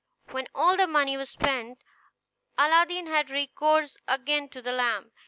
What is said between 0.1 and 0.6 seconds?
When